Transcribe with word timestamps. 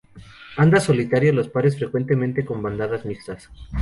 Anda 0.57 0.79
solitario 0.79 1.29
o 1.29 1.33
a 1.33 1.35
los 1.35 1.49
pares, 1.49 1.77
frecuentemente 1.77 2.43
con 2.43 2.63
bandadas 2.63 3.05
mixtas. 3.05 3.51